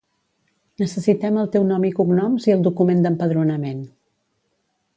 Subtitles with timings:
[0.83, 3.85] Necessitem el teu nom i cognoms i el document d'empadronament.